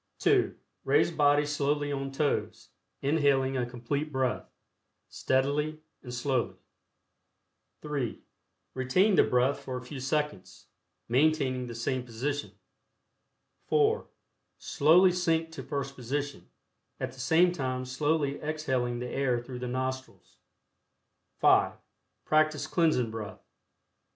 [0.17, 2.69] (2) Raise body slowly on toes,
[3.03, 4.49] inhaling a Complete Breath,
[5.09, 6.55] steadily and slowly.
[7.83, 8.19] (3)
[8.73, 10.65] Retain the breath for a few seconds,
[11.07, 12.53] maintaining the same position.
[13.67, 14.07] (4)
[14.57, 16.49] Slowly sink to first position,
[16.99, 20.39] at the same time slowly exhaling the air through the nostrils.
[21.37, 21.73] (5)
[22.25, 23.45] Practice Cleansing Breath.